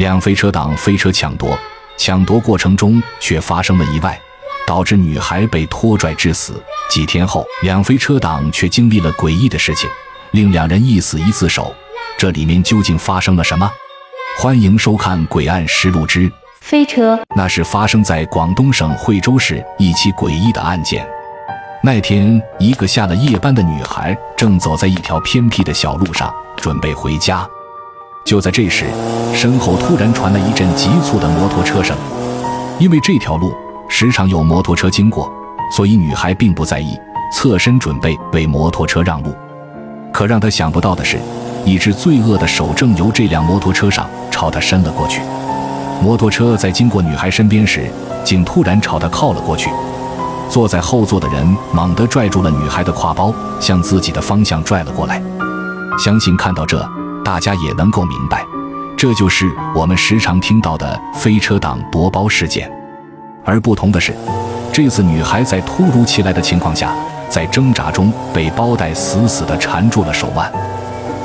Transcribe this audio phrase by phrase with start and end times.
[0.00, 1.58] 两飞车党飞车抢夺，
[1.98, 4.18] 抢夺过程中却发生了意外，
[4.66, 6.54] 导致女孩被拖拽致死。
[6.88, 9.90] 几天后，两飞车党却经历了诡异的事情，
[10.30, 11.74] 令两人一死一自首。
[12.16, 13.70] 这里面究竟发生了什么？
[14.38, 16.32] 欢迎收看《诡案实录之
[16.62, 17.16] 飞车》。
[17.36, 21.06] 那是发生在广东省惠州市一起诡异的案件。
[21.82, 27.46] 那天，一个下了夜班的女孩正走在一条偏僻的小路上，准备回家。
[28.30, 28.84] 就在这时，
[29.34, 31.96] 身后突然传来一阵急促的摩托车声。
[32.78, 33.52] 因为这条路
[33.88, 35.28] 时常有摩托车经过，
[35.76, 36.96] 所以女孩并不在意，
[37.34, 39.34] 侧身准备为摩托车让路。
[40.12, 41.18] 可让她想不到的是，
[41.64, 45.20] 一只罪恶的手正由这辆摩托车上朝她伸了过去。
[46.00, 47.90] 摩托车在经过女孩身边时，
[48.22, 49.68] 竟突然朝她靠了过去。
[50.48, 55.20] 坐在后座的人猛地拽住了女孩的挎包，向自己的方向拽了过来。
[55.98, 56.88] 相信看到这。
[57.24, 58.44] 大家也能够明白，
[58.96, 62.70] 这就是我们时常听到的飞车党夺包事件。
[63.44, 64.14] 而不同的是，
[64.72, 66.94] 这次女孩在突如其来的情况下，
[67.28, 70.50] 在挣扎中被包带死死地缠住了手腕。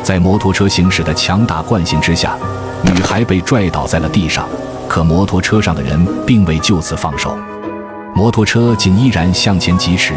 [0.04, 2.38] 在摩托车行驶的强大惯性之下，
[2.84, 4.48] 女孩被拽倒在了地上。
[4.88, 7.36] 可摩托车上的人并未就此放手，
[8.14, 10.14] 摩托车竟依然向前疾驰，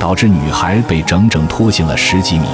[0.00, 2.46] 导致女孩被整整拖行了十几米。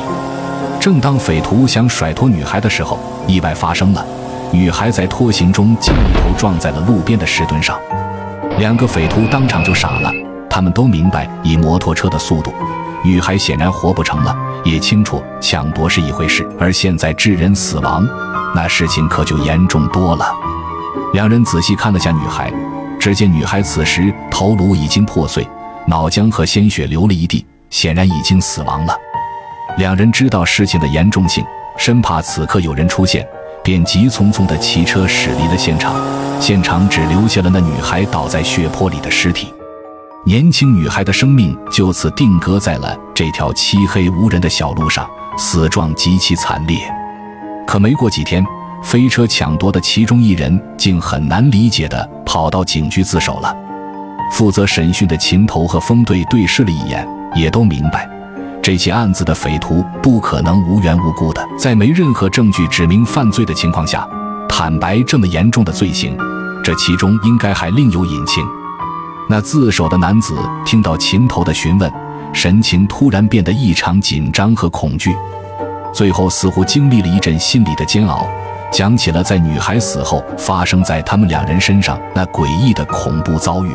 [0.87, 4.07] 正当匪徒想甩脱女孩的时候，意外发生了。
[4.53, 7.77] 女孩在拖行中竟一头撞在了路边的石墩上，
[8.61, 10.13] 两个匪徒当场就傻了。
[10.49, 12.55] 他们都明白，以摩托车的速度，
[13.03, 18.07] 女孩显然活不成了，也清楚抢夺是一回事，而现在致人死亡，
[18.55, 20.33] 那事情可就严重多了。
[21.13, 22.49] 两人仔细看了下女孩，
[22.97, 25.45] 只见女孩此时头颅已经破碎，
[25.89, 28.97] 脑浆和鲜血流了一地，显然已经死亡了。
[29.77, 31.45] 两人知道事情的严重性，
[31.77, 33.27] 生怕此刻有人出现，
[33.63, 35.95] 便急匆匆地骑车驶离了现场。
[36.41, 39.53] 现场只留下了那女孩倒在血泊里的尸体，
[40.25, 45.07] 年轻女孩的生命就此定格在了这条漆黑无人的小路上，
[45.37, 46.79] 死状极其惨烈。
[47.67, 48.43] 可没过几天，
[48.83, 53.55] 飞车抢夺的其中一人竟很难理解地跑到警局自首了。
[54.33, 58.09] 负责审讯的秦头和风队对视了一眼，也都明白。
[58.67, 64.05] 这起案子的匪徒不可能无缘无故的在没任何证据指明犯罪的情况下
[64.49, 66.19] 坦白这么严重的罪行，
[66.65, 68.45] 这其中应该还另有隐情。
[69.29, 70.35] 那自首的男子
[70.65, 71.89] 听到秦头的询问，
[72.33, 75.17] 神情突然变得异常紧张和恐惧，
[75.95, 78.27] 最后似乎经历了一阵心理的煎熬，
[78.73, 83.71] 讲起了在女孩死后发生在他们两人身上那诡异的恐怖遭遇。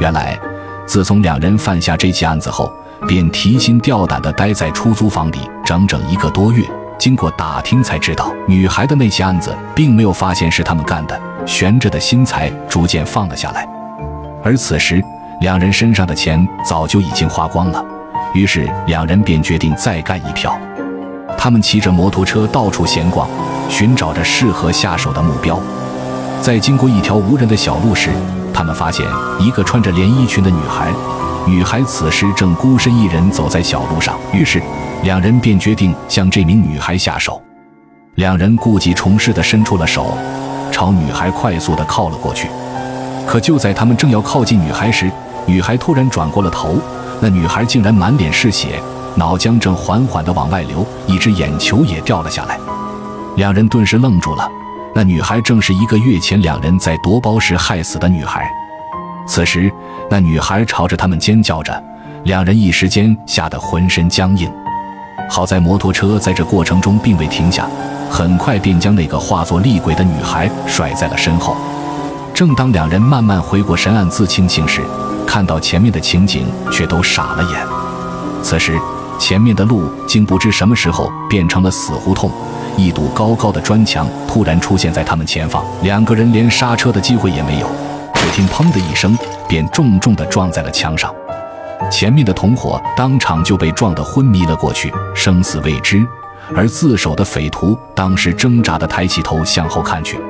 [0.00, 0.36] 原来，
[0.84, 2.68] 自从两人犯下这起案子后。
[3.06, 6.64] 便提心吊胆地待在出租房里整整一个多月。
[6.98, 13.66] 经过打听才知道，女孩的那起案子并没有发现是他们干的，悬着的心才逐渐放了下来。
[14.44, 15.02] 而此时，
[15.40, 17.82] 两人身上的钱早就已经花光了，
[18.34, 20.54] 于是两人便决定再干一票。
[21.38, 23.26] 他们骑着摩托车到处闲逛，
[23.70, 25.58] 寻找着适合下手的目标。
[26.42, 28.10] 在经过一条无人的小路时，
[28.52, 29.06] 他们发现
[29.38, 30.92] 一个穿着连衣裙的女孩。
[31.46, 34.62] 女孩此时正孤身一人走在小路上，于是
[35.02, 37.40] 两人便决定向这名女孩下手。
[38.16, 40.16] 两人故技重施地伸出了手，
[40.70, 42.48] 朝女孩快速地靠了过去。
[43.26, 45.10] 可就在他们正要靠近女孩时，
[45.46, 46.76] 女孩突然转过了头，
[47.20, 48.80] 那女孩竟然满脸是血，
[49.14, 52.58] 脑浆正缓缓地往外流，一只眼球也掉了下来。
[53.36, 54.48] 两人顿时愣住了，
[54.94, 58.48] 那女孩正是一个月前两人在夺包时害死的女孩。
[59.26, 59.72] 此时，
[60.10, 61.82] 那女孩朝着他们尖叫着，
[62.24, 64.50] 两人一时间吓得浑身僵硬。
[65.28, 67.64] 好在摩托车在这过程中并未停下，
[68.10, 71.56] 很快便将那个化作厉鬼的女孩甩在了身后。
[72.34, 74.82] 正当两人慢慢回过神，暗自庆幸时，
[75.24, 77.64] 看到前面的情景，却都傻了眼。
[78.42, 78.76] 此时，
[79.16, 82.28] 前面的路竟不知什么时候变成了死胡同，
[82.76, 87.70] 一堵高高的砖墙突然出现在他们前方，两个人连刹车的机会也没有。
[88.20, 89.16] 只听“砰”的一声，
[89.48, 91.10] 便重重地撞在了墙上，
[91.90, 96.06] 前面的同伙当场就被撞得昏迷了过去，生死未知。
[96.54, 100.20] 而自首的匪徒当时挣扎地抬起头向后看去，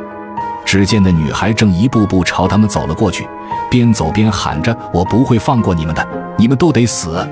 [0.65, 3.27] 只见那女孩正一步步朝他们走了过去，
[3.69, 6.07] 边走边喊着：“我不会放过你们的，
[6.39, 7.27] 你们都得死！”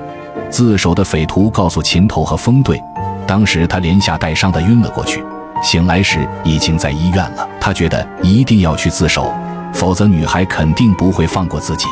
[0.50, 2.82] 自首的匪徒告诉秦头和风队，
[3.28, 5.22] 当时他连吓带伤的晕了过去，
[5.62, 7.48] 醒来时已经在医院了。
[7.60, 9.32] 他觉得一定要去自首。
[9.72, 11.86] 否则，女孩肯定不会放过自己。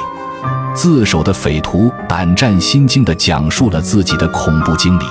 [0.75, 5.05] 自首的匪徒胆战心惊地讲述了自己的恐怖经历。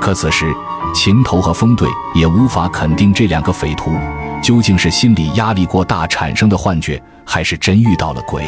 [0.00, 0.46] 可此时，
[0.94, 3.90] 秦头和风队也无法肯定这两个匪徒
[4.42, 8.42] 究竟是心理压力过大产生的幻觉，还是真遇到了鬼。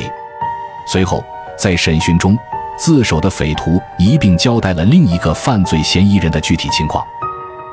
[0.87, 1.23] 随后，
[1.59, 2.37] 在审讯中，
[2.79, 7.05] 自首的匪徒一并交代了另一个犯罪嫌疑人的具体情况。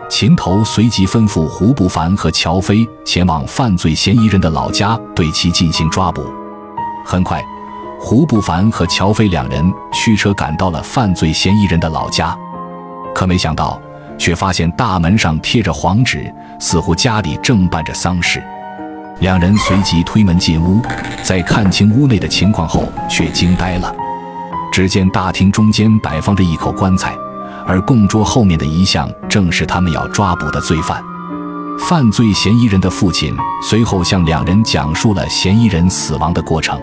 [0.09, 6.23] 秦头随即吩咐胡不凡和乔飞前往犯罪嫌疑人的老家，对其进行抓捕。
[7.05, 7.43] 很快，
[7.99, 12.35] 胡不凡和乔飞两人驱车赶到了犯罪嫌疑人的老家，
[13.13, 13.79] 可没想到，
[14.17, 18.41] 却发现大门上贴着黄纸，似乎家里正办着丧事。
[19.19, 20.81] 两人随即推门进屋，
[21.21, 23.93] 在看清屋内的情况后，却惊呆了。
[24.71, 27.13] 只见大厅中间摆放着一口棺材。
[27.65, 31.03] 而供桌后面的遗像，正是他们要抓捕的罪犯。
[31.79, 36.79] 犯罪嫌疑人的父亲随后向两人讲述了嫌疑人死亡的过程。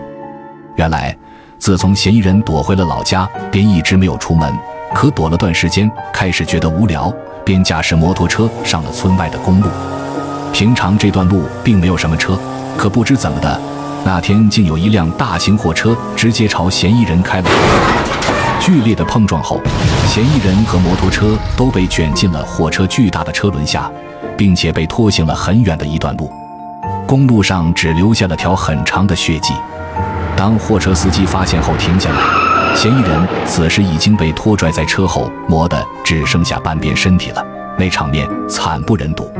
[0.77, 1.15] 原来，
[1.59, 4.51] 自从嫌疑人躲回了老家，便一直没有出门。
[4.93, 7.13] 可躲了段时间，开始觉得无聊，
[7.43, 9.67] 便驾驶摩托车上了村外的公路。
[10.53, 12.39] 平常这段路并没有什么车，
[12.77, 13.59] 可不知怎么的，
[14.05, 18.34] 那天竟有一辆大型货车直接朝嫌疑人开了过来。
[18.65, 19.61] 剧烈的碰撞后，
[20.07, 23.91] 嫌疑人和摩托车都被卷进了货车巨大的车轮下，
[24.35, 26.27] 并且被拖行了很远的一段路。
[27.05, 29.53] 公路上只留下了条很长的血迹。
[30.35, 37.45] 当货车司机发现后停下来，嫌疑人此时已经被拖拽在车后，磨得只剩下半边身体了，
[37.77, 39.31] 那场面惨不忍睹。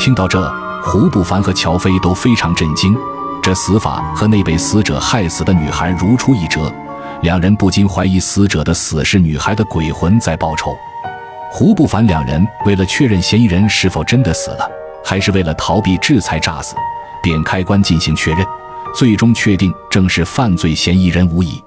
[0.00, 0.52] 听到这，
[0.82, 2.92] 胡不凡和乔飞都非常震惊，
[3.40, 6.68] 这死法和那被死者害死的女孩如出一辙。
[7.20, 10.76] 两人不禁怀疑死者的死是女孩的鬼魂在报仇。
[11.50, 14.70] 胡不凡两人为了确认嫌疑人是否真的死了，
[15.04, 16.76] 还是为了逃避制裁诈死，
[17.22, 18.46] 便开棺进行确认，
[18.94, 21.60] 最终确定正是犯罪嫌疑人无疑。